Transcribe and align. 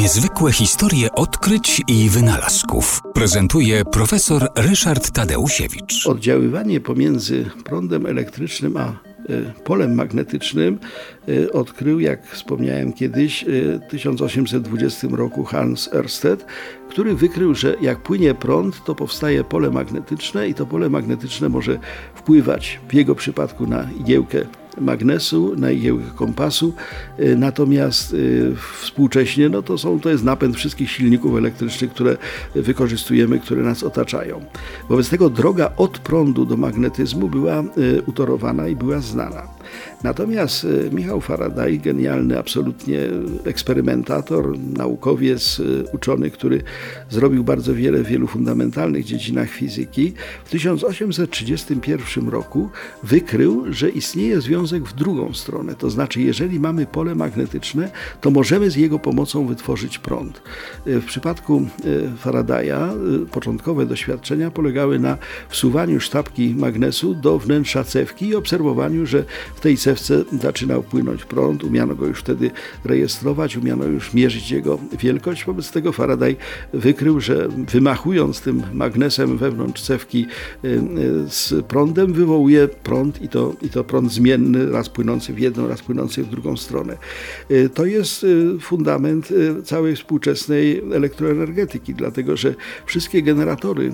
Niezwykłe 0.00 0.52
historie 0.52 1.12
odkryć 1.12 1.82
i 1.88 2.08
wynalazków 2.08 3.00
prezentuje 3.14 3.84
profesor 3.84 4.48
Ryszard 4.56 5.10
Tadeusiewicz. 5.10 6.06
Oddziaływanie 6.06 6.80
pomiędzy 6.80 7.50
prądem 7.64 8.06
elektrycznym 8.06 8.76
a 8.76 8.86
e, 8.88 8.94
polem 9.64 9.94
magnetycznym 9.94 10.78
e, 11.28 11.52
odkrył, 11.52 12.00
jak 12.00 12.26
wspomniałem 12.26 12.92
kiedyś, 12.92 13.44
e, 13.44 13.46
w 13.78 13.90
1820 13.90 15.08
roku 15.10 15.44
Hans 15.44 15.88
Ørsted, 15.92 16.46
który 16.90 17.14
wykrył, 17.14 17.54
że 17.54 17.76
jak 17.80 18.02
płynie 18.02 18.34
prąd, 18.34 18.84
to 18.84 18.94
powstaje 18.94 19.44
pole 19.44 19.70
magnetyczne 19.70 20.48
i 20.48 20.54
to 20.54 20.66
pole 20.66 20.90
magnetyczne 20.90 21.48
może 21.48 21.78
wpływać 22.14 22.80
w 22.88 22.94
jego 22.94 23.14
przypadku 23.14 23.66
na 23.66 23.88
igiełkę 24.00 24.46
magnesu, 24.80 25.54
na 25.56 25.70
igiełkę 25.70 26.04
kompasu, 26.14 26.74
y, 27.20 27.36
natomiast 27.36 28.12
y, 28.12 28.52
współcześnie 28.80 29.48
no 29.48 29.62
to, 29.62 29.78
są, 29.78 30.00
to 30.00 30.10
jest 30.10 30.24
napęd 30.24 30.56
wszystkich 30.56 30.90
silników 30.90 31.38
elektrycznych, 31.38 31.90
które 31.90 32.16
wykorzystujemy, 32.54 33.38
które 33.38 33.62
nas 33.62 33.82
otaczają. 33.82 34.40
Wobec 34.88 35.08
tego 35.08 35.30
droga 35.30 35.72
od 35.76 35.98
prądu 35.98 36.46
do 36.46 36.56
magnetyzmu 36.56 37.28
była 37.28 37.60
y, 37.60 38.02
utorowana 38.06 38.68
i 38.68 38.76
była 38.76 39.00
znana. 39.00 39.42
Natomiast 40.04 40.66
Michał 40.92 41.20
Faraday, 41.20 41.78
genialny 41.78 42.38
absolutnie 42.38 42.98
eksperymentator, 43.44 44.58
naukowiec, 44.58 45.62
uczony, 45.92 46.30
który 46.30 46.62
zrobił 47.10 47.44
bardzo 47.44 47.74
wiele 47.74 47.98
w 47.98 48.06
wielu 48.06 48.26
fundamentalnych 48.26 49.04
dziedzinach 49.04 49.50
fizyki, 49.50 50.12
w 50.44 50.50
1831 50.50 52.28
roku 52.28 52.70
wykrył, 53.02 53.72
że 53.72 53.90
istnieje 53.90 54.40
związek 54.40 54.60
w 54.78 54.92
drugą 54.92 55.34
stronę. 55.34 55.74
To 55.74 55.90
znaczy, 55.90 56.20
jeżeli 56.20 56.60
mamy 56.60 56.86
pole 56.86 57.14
magnetyczne, 57.14 57.90
to 58.20 58.30
możemy 58.30 58.70
z 58.70 58.76
jego 58.76 58.98
pomocą 58.98 59.46
wytworzyć 59.46 59.98
prąd. 59.98 60.42
E, 60.86 61.00
w 61.00 61.04
przypadku 61.04 61.66
e, 61.84 62.16
Faradaya 62.16 62.70
e, 62.70 63.26
początkowe 63.26 63.86
doświadczenia 63.86 64.50
polegały 64.50 64.98
na 64.98 65.18
wsuwaniu 65.48 66.00
sztabki 66.00 66.54
magnesu 66.54 67.14
do 67.14 67.38
wnętrza 67.38 67.84
cewki 67.84 68.28
i 68.28 68.34
obserwowaniu, 68.34 69.06
że 69.06 69.24
w 69.54 69.60
tej 69.60 69.76
cewce 69.76 70.24
zaczynał 70.40 70.82
płynąć 70.82 71.24
prąd. 71.24 71.64
Umiano 71.64 71.94
go 71.94 72.06
już 72.06 72.20
wtedy 72.20 72.50
rejestrować, 72.84 73.56
umiano 73.56 73.84
już 73.84 74.14
mierzyć 74.14 74.50
jego 74.50 74.78
wielkość. 74.98 75.44
Wobec 75.44 75.70
tego 75.70 75.92
Faraday 75.92 76.36
wykrył, 76.72 77.20
że 77.20 77.48
wymachując 77.48 78.40
tym 78.40 78.62
magnesem 78.72 79.38
wewnątrz 79.38 79.82
cewki 79.82 80.26
z 81.28 81.66
prądem, 81.68 82.12
wywołuje 82.12 82.68
prąd 82.68 83.22
i 83.22 83.28
to, 83.28 83.54
i 83.62 83.68
to 83.68 83.84
prąd 83.84 84.12
zmienny 84.12 84.49
raz 84.72 84.88
płynący 84.88 85.32
w 85.32 85.38
jedną, 85.38 85.68
raz 85.68 85.82
płynący 85.82 86.22
w 86.22 86.28
drugą 86.28 86.56
stronę. 86.56 86.96
Y, 87.50 87.68
to 87.74 87.84
jest 87.84 88.24
y, 88.24 88.58
fundament 88.60 89.30
y, 89.30 89.62
całej 89.62 89.96
współczesnej 89.96 90.82
elektroenergetyki, 90.92 91.94
dlatego 91.94 92.36
że 92.36 92.54
wszystkie 92.86 93.22
generatory 93.22 93.92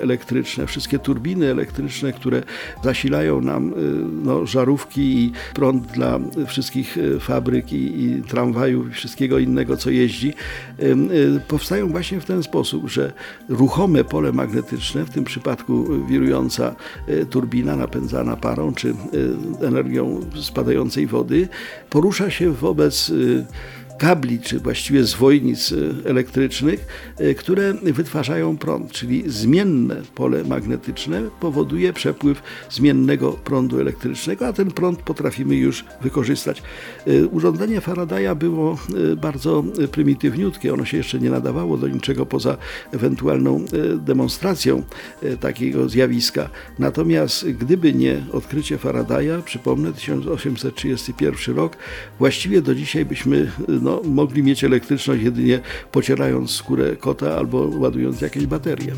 elektryczne, 0.00 0.66
wszystkie 0.66 0.98
turbiny 0.98 1.46
elektryczne, 1.46 2.12
które 2.12 2.42
zasilają 2.84 3.40
nam 3.40 3.74
no, 4.24 4.46
żarówki 4.46 5.00
i 5.00 5.32
prąd 5.54 5.86
dla 5.86 6.20
wszystkich 6.46 6.96
fabryk 7.20 7.72
i, 7.72 8.04
i 8.04 8.22
tramwajów 8.22 8.90
i 8.90 8.92
wszystkiego 8.92 9.38
innego, 9.38 9.76
co 9.76 9.90
jeździ, 9.90 10.32
powstają 11.48 11.88
właśnie 11.88 12.20
w 12.20 12.24
ten 12.24 12.42
sposób, 12.42 12.88
że 12.88 13.12
ruchome 13.48 14.04
pole 14.04 14.32
magnetyczne, 14.32 15.04
w 15.04 15.10
tym 15.10 15.24
przypadku 15.24 16.04
wirująca 16.06 16.74
turbina 17.30 17.76
napędzana 17.76 18.36
parą 18.36 18.74
czy 18.74 18.94
energią 19.60 19.87
energią 19.88 20.20
spadającej 20.42 21.06
wody, 21.06 21.48
porusza 21.90 22.30
się 22.30 22.50
wobec 22.52 23.10
y, 23.10 23.46
kabli, 23.98 24.40
czy 24.40 24.60
właściwie 24.60 25.04
zwojnic 25.04 25.72
y, 25.72 25.94
elektrycznych, 26.04 26.86
y, 27.20 27.34
które 27.34 27.74
wytwarzają 27.74 28.56
prąd, 28.56 28.92
czyli 28.92 29.24
zmienne 29.26 30.02
pole 30.14 30.44
magnetyczne 30.44 31.22
powoduje 31.40 31.92
przepływ 31.92 32.42
zmiennego 32.70 33.32
prądu 33.32 33.80
elektrycznego, 33.80 34.46
a 34.46 34.52
ten 34.52 34.70
prąd 34.70 35.02
potrafimy 35.02 35.56
już 35.56 35.84
wykorzystać. 36.02 36.62
Y, 37.06 37.28
urządzenie 37.28 37.80
Faradaya 37.80 38.34
było 38.34 38.78
bardzo 39.16 39.64
prymitywniutkie, 39.92 40.74
ono 40.74 40.84
się 40.84 40.96
jeszcze 40.96 41.18
nie 41.18 41.30
nadawało 41.30 41.76
do 41.76 41.88
niczego 41.88 42.26
poza 42.26 42.56
ewentualną 42.92 43.64
demonstracją 43.98 44.82
takiego 45.40 45.88
zjawiska. 45.88 46.50
Natomiast 46.78 47.50
gdyby 47.50 47.94
nie 47.94 48.24
odkrycie 48.32 48.78
Faradaya, 48.78 49.42
przypomnę, 49.44 49.92
1831 49.92 51.56
rok, 51.56 51.76
właściwie 52.18 52.62
do 52.62 52.74
dzisiaj 52.74 53.04
byśmy 53.04 53.52
no, 53.68 53.87
no, 53.88 54.02
mogli 54.04 54.42
mieć 54.42 54.64
elektryczność 54.64 55.22
jedynie 55.22 55.60
pocierając 55.92 56.50
skórę 56.50 56.96
kota 56.96 57.36
albo 57.36 57.70
ładując 57.78 58.20
jakieś 58.20 58.46
baterie. 58.46 58.92